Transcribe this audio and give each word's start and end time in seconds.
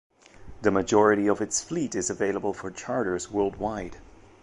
The 0.63 0.71
majority 0.71 1.27
of 1.27 1.41
its 1.41 1.63
fleet 1.63 1.93
is 1.93 2.09
available 2.09 2.53
for 2.55 2.71
charters 2.71 3.29
worldwide. 3.29 3.97